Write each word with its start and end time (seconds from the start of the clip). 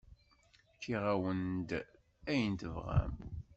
Fkiɣ-awen-d 0.75 1.69
ayen 2.31 2.53
tebɣam. 2.61 3.15